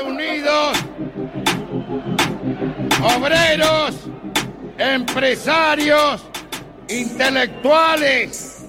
[0.00, 0.78] reunidos
[3.02, 3.94] obreros,
[4.78, 6.22] empresarios,
[6.88, 8.64] intelectuales,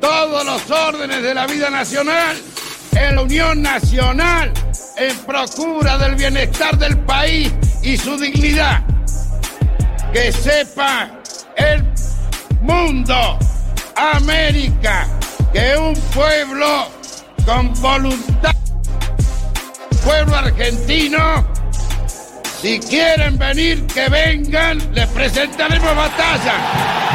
[0.00, 2.36] todos los órdenes de la vida nacional,
[2.92, 4.52] en la Unión Nacional,
[4.96, 7.52] en procura del bienestar del país
[7.82, 8.82] y su dignidad.
[10.12, 11.10] Que sepa
[11.56, 11.84] el
[12.60, 13.38] mundo,
[13.96, 15.08] América,
[15.52, 16.88] que un pueblo
[17.46, 18.54] con voluntad,
[20.04, 21.44] pueblo argentino,
[22.60, 27.12] si quieren venir, que vengan, les presentaremos batalla.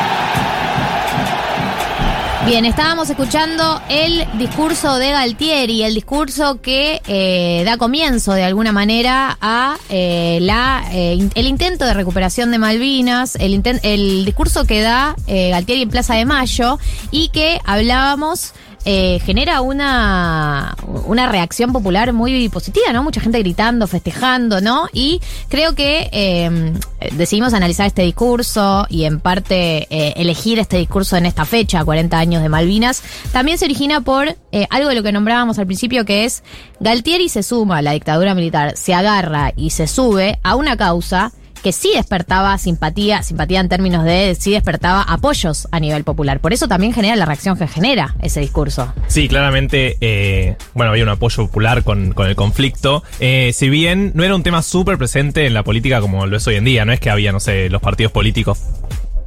[2.46, 8.72] Bien, estábamos escuchando el discurso de Galtieri, el discurso que eh, da comienzo de alguna
[8.72, 14.80] manera a eh, la eh, el intento de recuperación de Malvinas, el, el discurso que
[14.82, 16.80] da Galtieri en Plaza de Mayo
[17.12, 18.54] y que hablábamos
[18.90, 20.74] eh, genera una,
[21.08, 23.04] una reacción popular muy positiva, ¿no?
[23.04, 24.88] Mucha gente gritando, festejando, ¿no?
[24.94, 26.74] Y creo que eh,
[27.12, 32.18] decidimos analizar este discurso y en parte eh, elegir este discurso en esta fecha, 40
[32.18, 34.38] años de Malvinas, también se origina por
[34.70, 36.42] algo de lo que nombrábamos al principio, que es
[36.80, 41.34] Galtieri se suma a la dictadura militar, se agarra y se sube a una causa
[41.64, 46.40] que sí despertaba simpatía, simpatía en términos de sí despertaba apoyos a nivel popular.
[46.40, 48.94] Por eso también genera la reacción que genera ese discurso.
[49.08, 53.04] Sí, claramente, eh, bueno, había un apoyo popular con, el conflicto.
[53.20, 56.48] Eh, si bien no era un tema súper presente en la política como lo es
[56.48, 58.60] hoy en día, no es que había, no sé, los partidos políticos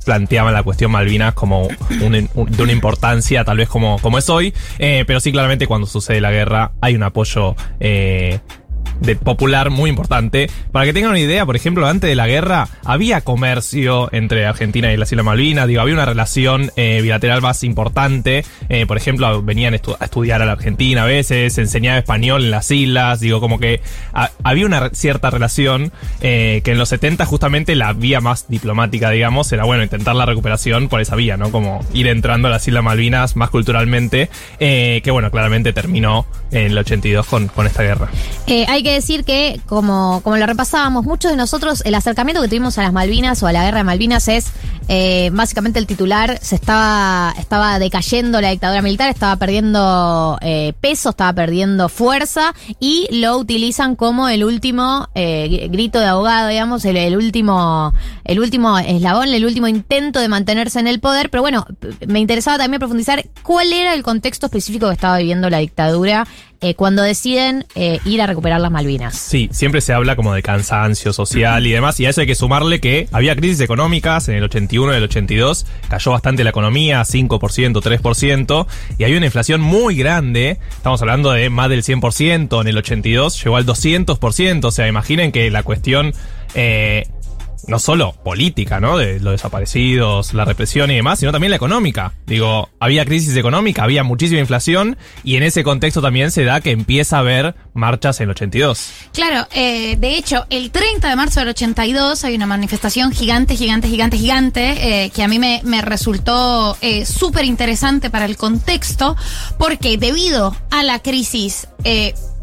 [0.05, 5.05] planteaban la cuestión Malvinas como de una importancia tal vez como, como es hoy, eh,
[5.06, 7.55] pero sí claramente cuando sucede la guerra hay un apoyo
[9.00, 10.48] de popular muy importante.
[10.72, 14.92] Para que tengan una idea, por ejemplo, antes de la guerra había comercio entre Argentina
[14.92, 18.44] y las Islas Malvinas, digo, había una relación eh, bilateral más importante.
[18.68, 22.50] Eh, por ejemplo, venían a estudiar a la Argentina a veces, se enseñaba español en
[22.50, 23.80] las islas, digo, como que
[24.42, 29.50] había una cierta relación eh, que en los 70 justamente la vía más diplomática, digamos,
[29.52, 31.50] era bueno intentar la recuperación por esa vía, ¿no?
[31.50, 34.28] Como ir entrando a las Islas Malvinas más culturalmente,
[34.58, 38.08] que bueno, claramente terminó en el 82 con, con esta guerra.
[38.46, 42.78] hay que decir que, como, como lo repasábamos, muchos de nosotros, el acercamiento que tuvimos
[42.78, 44.46] a las Malvinas o a la guerra de Malvinas es
[44.92, 51.11] eh, básicamente el titular, se estaba, estaba decayendo la dictadura militar, estaba perdiendo eh, peso,
[51.11, 56.96] estaba perdiendo fuerza y lo utilizan como el último eh, grito de abogado, digamos, el,
[56.96, 61.30] el, último, el último eslabón, el último intento de mantenerse en el poder.
[61.30, 61.68] Pero bueno,
[62.08, 66.27] me interesaba también profundizar cuál era el contexto específico que estaba viviendo la dictadura
[66.77, 67.64] cuando deciden
[68.05, 69.17] ir a recuperar las Malvinas.
[69.17, 72.34] Sí, siempre se habla como de cansancio social y demás, y a eso hay que
[72.34, 77.02] sumarle que había crisis económicas en el 81 y el 82, cayó bastante la economía,
[77.02, 77.29] 5%,
[77.80, 78.67] 3%,
[78.98, 83.42] y había una inflación muy grande, estamos hablando de más del 100%, en el 82
[83.45, 86.13] llegó al 200%, o sea, imaginen que la cuestión...
[86.55, 87.07] Eh,
[87.66, 88.98] no solo política, ¿no?
[88.98, 92.12] De los desaparecidos, la represión y demás, sino también la económica.
[92.26, 96.70] Digo, había crisis económica, había muchísima inflación y en ese contexto también se da que
[96.70, 98.90] empieza a haber marchas en el 82.
[99.12, 103.88] Claro, eh, de hecho, el 30 de marzo del 82 hay una manifestación gigante, gigante,
[103.88, 109.16] gigante, gigante, eh, que a mí me, resultó eh, súper interesante para el contexto,
[109.58, 111.68] porque debido a la crisis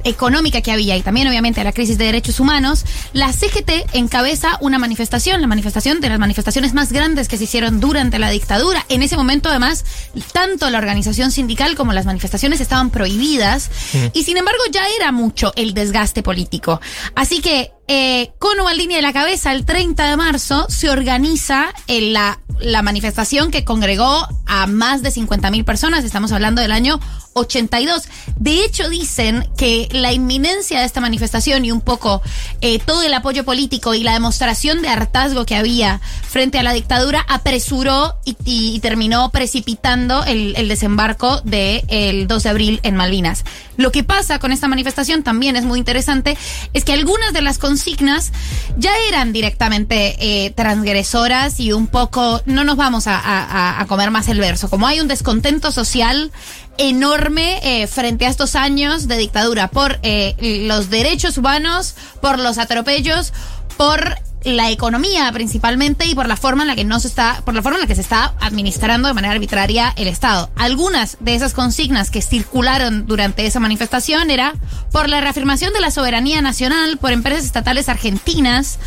[0.08, 4.58] económica que había y también obviamente a la crisis de derechos humanos, la CGT encabeza
[4.62, 8.86] una manifestación, la manifestación de las manifestaciones más grandes que se hicieron durante la dictadura.
[8.90, 9.86] En ese momento además,
[10.32, 13.70] tanto la organización sindical como las manifestaciones estaban prohibidas
[14.14, 16.82] y sin embargo ya era mucho el desgaste político.
[17.16, 22.40] Así que eh, con Ubaldini de la cabeza, el 30 de marzo se organiza la,
[22.60, 26.04] la manifestación que congregó a más de 50.000 personas.
[26.04, 27.00] Estamos hablando del año
[27.38, 28.04] 82.
[28.36, 32.22] De hecho, dicen que la inminencia de esta manifestación y un poco
[32.62, 36.74] eh, todo el apoyo político y la demostración de hartazgo que había frente a la
[36.74, 43.44] dictadura apresuró y, terminó precipitando el, desembarco del 2 de abril en Malvinas.
[43.76, 46.38] Lo que pasa con esta manifestación también es muy interesante,
[46.74, 48.32] es que algunas de las consignas
[48.78, 54.40] ya eran directamente eh, transgresoras y un poco, no nos vamos a comer más el
[54.40, 56.32] verso, como hay un descontento social
[56.78, 60.36] enorme eh, frente a estos años de dictadura por eh,
[60.68, 63.34] los derechos humanos, por los atropellos,
[63.78, 67.54] por la economía principalmente y por la forma en la que no se está, por
[67.54, 70.50] la forma en la que se está administrando de manera arbitraria el Estado.
[70.56, 74.54] Algunas de esas consignas que circularon durante esa manifestación era
[74.92, 78.80] por la reafirmación de la soberanía nacional por empresas estatales argentinas.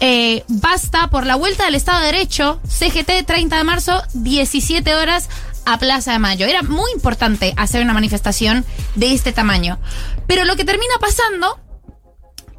[0.00, 5.28] Eh, basta por la vuelta del Estado de Derecho, CGT 30 de marzo, 17 horas,
[5.68, 6.46] a Plaza de Mayo.
[6.46, 9.78] Era muy importante hacer una manifestación de este tamaño.
[10.26, 11.60] Pero lo que termina pasando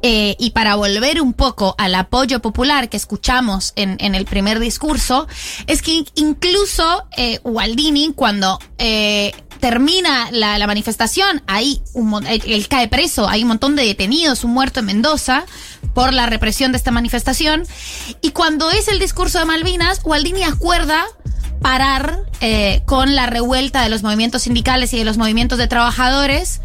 [0.02, 5.26] eh, y para volver un poco al apoyo popular que escuchamos en, el primer discurso,
[5.66, 12.88] es que incluso eh, Waldini, cuando eh, termina la, manifestación, hay un, él, él cae
[12.88, 15.44] preso, hay un montón de detenidos, un muerto en Mendoza
[15.94, 17.66] por la represión de esta manifestación.
[18.22, 21.04] Y cuando es el discurso de Malvinas, Waldini acuerda
[21.62, 26.60] parar eh, con la revuelta de los movimientos sindicales y de los movimientos de trabajadores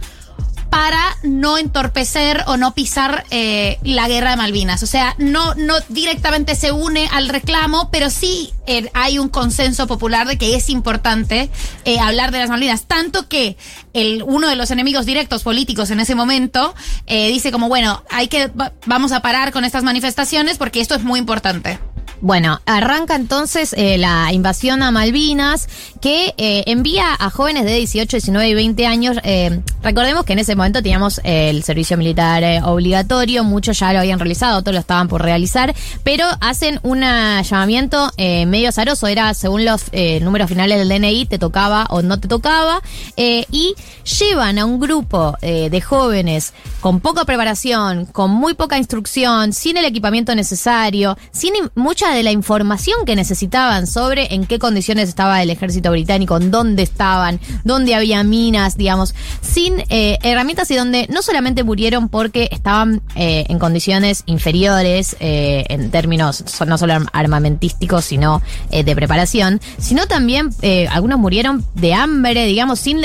[0.69, 4.83] para no entorpecer o no pisar eh, la guerra de Malvinas.
[4.83, 9.87] O sea, no, no directamente se une al reclamo, pero sí eh, hay un consenso
[9.87, 11.49] popular de que es importante
[11.85, 12.85] eh, hablar de las Malvinas.
[12.87, 13.55] Tanto que
[13.93, 16.75] el, uno de los enemigos directos políticos en ese momento
[17.05, 20.95] eh, dice como, bueno, hay que, va- vamos a parar con estas manifestaciones porque esto
[20.95, 21.79] es muy importante.
[22.21, 25.67] Bueno, arranca entonces eh, la invasión a Malvinas
[26.01, 29.17] que eh, envía a jóvenes de 18, 19 y 20 años.
[29.23, 34.19] eh, recordemos que en ese momento teníamos el servicio militar obligatorio, muchos ya lo habían
[34.19, 39.91] realizado, otros lo estaban por realizar, pero hacen un llamamiento medio azaroso, era según los
[40.21, 42.81] números finales del DNI, te tocaba o no te tocaba,
[43.15, 43.75] y
[44.19, 49.85] llevan a un grupo de jóvenes con poca preparación, con muy poca instrucción, sin el
[49.85, 55.49] equipamiento necesario, sin mucha de la información que necesitaban sobre en qué condiciones estaba el
[55.49, 61.21] ejército británico, en dónde estaban, dónde había minas, digamos, sin eh, herramientas y donde no
[61.21, 68.05] solamente murieron porque estaban eh, en condiciones inferiores eh, en términos no solo arm- armamentísticos,
[68.05, 68.41] sino
[68.71, 70.49] de preparación, sino también
[70.89, 73.01] algunos murieron de hambre, digamos, sin,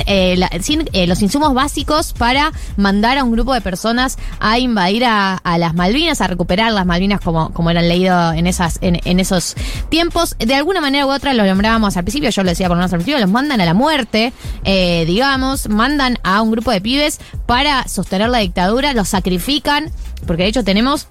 [0.61, 5.59] sin los insumos básicos para mandar a un grupo de personas a invadir a, a
[5.59, 9.55] las Malvinas, a recuperar las Malvinas como, como eran leído en esas, en, esos
[9.89, 10.37] tiempos.
[10.39, 12.93] De alguna manera u otra, lo nombrábamos al principio, yo lo decía por lo menos
[12.93, 14.33] al principio, los mandan a la muerte,
[14.65, 19.91] eh, digamos, mandan a un grupo de pibes para sostener la dictadura, los sacrifican,
[20.27, 21.09] porque de hecho tenemos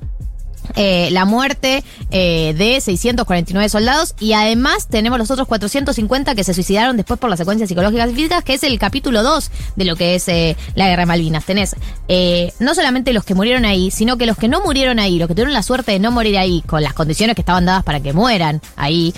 [0.75, 6.53] eh, la muerte eh, de 649 soldados y además tenemos los otros 450 que se
[6.53, 9.95] suicidaron después por las secuencias psicológicas y físicas, que es el capítulo 2 de lo
[9.95, 11.45] que es eh, la guerra de Malvinas.
[11.45, 11.75] Tenés
[12.07, 15.27] eh, no solamente los que murieron ahí, sino que los que no murieron ahí, los
[15.27, 17.99] que tuvieron la suerte de no morir ahí, con las condiciones que estaban dadas para
[17.99, 19.13] que mueran ahí,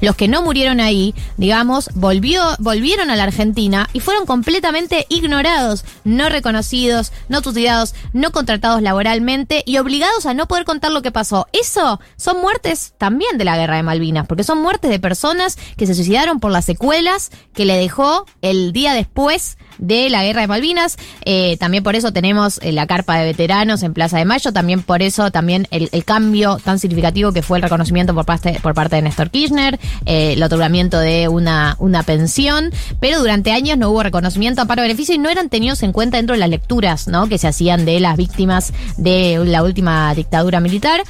[0.00, 5.84] los que no murieron ahí, digamos, volvió, volvieron a la Argentina y fueron completamente ignorados,
[6.04, 11.12] no reconocidos, no tutelados, no contratados laboralmente y obligados a no poder contar lo que
[11.12, 11.46] pasó.
[11.52, 15.86] Eso son muertes también de la guerra de Malvinas, porque son muertes de personas que
[15.86, 20.46] se suicidaron por las secuelas que le dejó el día después de la guerra de
[20.46, 20.96] Malvinas.
[21.24, 24.52] Eh, también por eso tenemos eh, la carpa de veteranos en Plaza de Mayo.
[24.52, 28.74] También por eso también el, cambio tan significativo que fue el reconocimiento por parte, por
[28.74, 32.70] parte de Néstor Kirchner, eh, el otorgamiento de una, una pensión.
[33.00, 36.34] Pero durante años no hubo reconocimiento, amparo, beneficio y no eran tenidos en cuenta dentro
[36.34, 37.28] de las lecturas ¿no?
[37.28, 41.02] que se hacían de las víctimas de la última dictadura militar.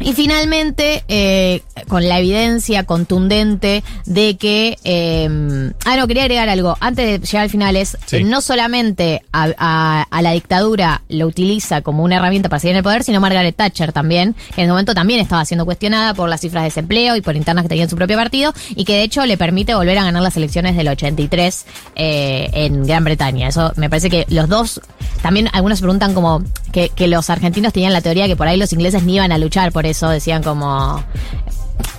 [0.00, 4.76] Y finalmente, eh, con la evidencia contundente de que...
[4.84, 6.76] eh, ah, no, quería agregar algo.
[6.80, 8.16] Antes de llegar al final es, Sí.
[8.16, 12.72] eh, no solamente a, a- a la dictadura lo utiliza como una herramienta para seguir
[12.72, 16.12] en el poder, sino Margaret Thatcher también, que en ese momento también estaba siendo cuestionada
[16.12, 18.84] por las cifras de desempleo y por internas que tenía en su propio partido, y
[18.84, 23.04] que de hecho le permite volver a ganar las elecciones del 83 eh, en Gran
[23.04, 23.48] Bretaña.
[23.48, 24.80] Eso me parece que los dos,
[25.22, 28.56] también algunos se preguntan como que, que los argentinos tenían la teoría que por ahí
[28.58, 31.02] los ingleses ni iban a luchar por eso, decían como...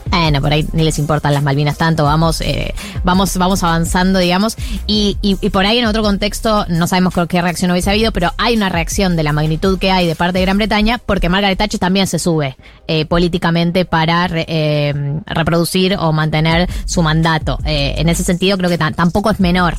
[0.10, 2.74] Bueno, por ahí ni les importan las Malvinas tanto, vamos, eh,
[3.04, 4.56] vamos, vamos avanzando, digamos,
[4.88, 8.32] y, y, por ahí en otro contexto no sabemos con qué reacción hubiese habido, pero
[8.38, 11.58] hay una reacción de la magnitud que hay de parte de Gran Bretaña, porque Margaret
[11.58, 12.56] Thatcher también se sube
[12.88, 17.60] eh, políticamente para eh, reproducir o mantener su mandato.
[17.66, 19.76] En ese sentido creo que tampoco es menor.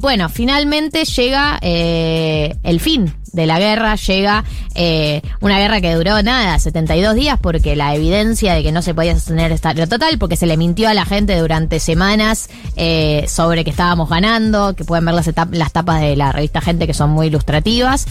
[0.00, 4.44] Bueno, finalmente llega el fin de la guerra, llega
[4.74, 8.94] eh, una guerra que duró nada, 72 días, porque la evidencia de que no se
[8.94, 13.64] podía sostener esta total, porque se le mintió a la gente durante semanas eh, sobre
[13.64, 17.10] que estábamos ganando, que pueden ver las, las tapas de la revista Gente que son
[17.10, 18.06] muy ilustrativas.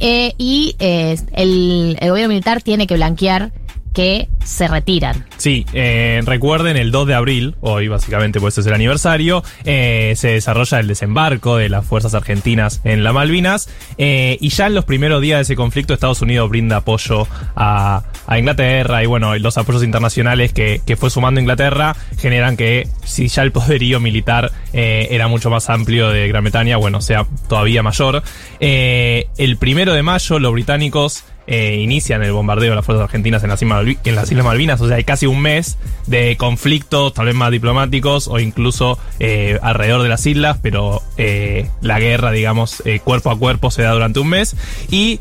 [0.00, 3.50] Eh, y eh, el, el gobierno militar tiene que blanquear
[3.98, 5.26] que se retiran.
[5.38, 10.28] Sí, eh, recuerden el 2 de abril, hoy básicamente pues es el aniversario, eh, se
[10.28, 14.84] desarrolla el desembarco de las fuerzas argentinas en las Malvinas eh, y ya en los
[14.84, 17.26] primeros días de ese conflicto Estados Unidos brinda apoyo
[17.56, 22.86] a, a Inglaterra y bueno, los apoyos internacionales que, que fue sumando Inglaterra generan que
[23.02, 27.82] si ya el poderío militar era mucho más amplio de Gran Bretaña, bueno, sea todavía
[27.82, 28.22] mayor.
[28.60, 33.48] El primero de mayo los británicos eh, inician el bombardeo de las fuerzas argentinas en
[33.48, 38.28] las, Islas Malvinas, o sea, hay casi un mes de conflictos, tal vez más diplomáticos
[38.28, 43.38] o incluso eh, alrededor de las islas, pero eh, la guerra, digamos, eh, cuerpo a
[43.38, 44.54] cuerpo se da durante un mes
[44.90, 45.18] y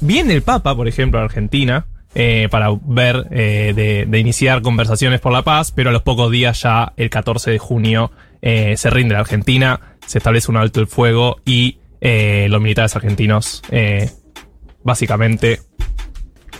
[0.00, 1.86] Viene el Papa, por ejemplo, a Argentina.
[2.14, 6.30] eh, para ver eh, de, de iniciar conversaciones por la paz, pero a los pocos
[6.30, 10.80] días ya el 14 de junio eh, se rinde la Argentina, se establece un alto
[10.80, 14.10] el fuego y eh, los militares argentinos eh,
[14.86, 15.60] básicamente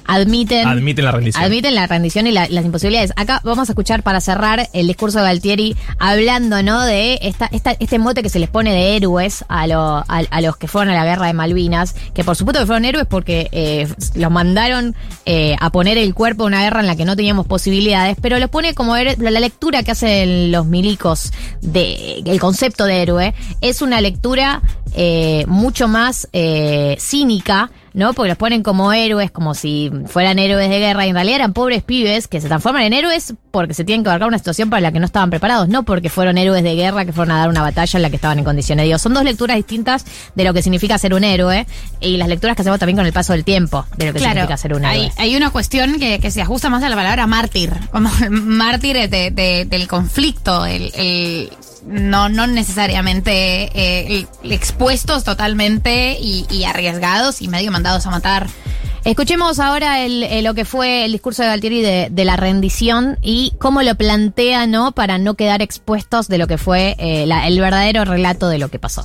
[0.08, 0.68] Admiten.
[0.68, 1.42] admiten la rendición.
[1.44, 3.12] Admiten la rendición y la- las imposibilidades.
[3.16, 6.84] Acá vamos a escuchar para cerrar el discurso de Galtieri hablando, ¿no?
[6.84, 10.40] De esta, esta, este mote que se les pone de héroes a, lo- a, a
[10.42, 13.48] los que fueron a la guerra de Malvinas, que por supuesto que fueron héroes porque
[13.50, 17.16] eh, los mandaron eh, a poner el cuerpo en una guerra en la que no
[17.16, 22.84] teníamos posibilidades, pero los pone como la lectura que hacen los milicos de el concepto
[22.84, 24.62] de héroe es una lectura
[24.94, 26.28] eh, mucho más
[26.98, 28.12] cínica ¿no?
[28.14, 31.52] Porque los ponen como héroes, como si fueran héroes de guerra, y en realidad eran
[31.54, 34.82] pobres pibes que se transforman en héroes porque se tienen que abarcar una situación para
[34.82, 37.48] la que no estaban preparados, no porque fueron héroes de guerra que fueron a dar
[37.48, 38.84] una batalla en la que estaban en condiciones.
[38.84, 41.66] Digo, son dos lecturas distintas de lo que significa ser un héroe
[42.00, 44.56] y las lecturas que hacemos también con el paso del tiempo de lo que significa
[44.58, 45.10] ser un héroe.
[45.16, 49.08] hay, hay una cuestión que, que se ajusta más a la palabra mártir, como mártir
[49.08, 51.50] de- de- del conflicto, el, el-
[51.86, 58.48] no, no necesariamente eh, expuestos totalmente y, arriesgados y medio mandados a matar.
[59.04, 63.82] Escuchemos ahora eh, lo que fue el discurso de Galtieri de, la rendición y cómo
[63.82, 64.92] lo plantea, ¿no?
[64.92, 68.80] Para no quedar expuestos de lo que fue eh, el verdadero relato de lo que
[68.80, 69.04] pasó.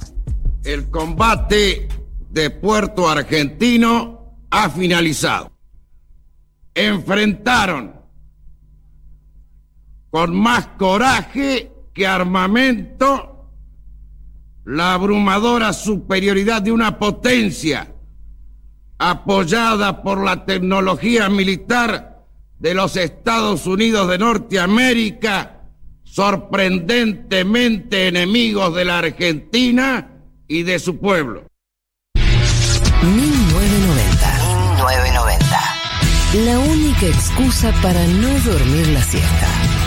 [0.64, 1.88] El combate
[2.30, 5.52] de Puerto Argentino ha finalizado.
[6.74, 7.94] Enfrentaron
[10.10, 13.32] con más coraje que armamento
[14.66, 17.94] la abrumadora superioridad de una potencia
[19.00, 22.26] apoyada por la tecnología militar
[22.60, 25.64] de los Estados Unidos de Norteamérica,
[26.04, 30.12] sorprendentemente enemigos de la Argentina
[30.48, 31.48] y de su pueblo.
[33.02, 34.76] 1990.
[34.76, 35.46] 1990.
[36.46, 39.81] La única excusa para no dormir la siesta.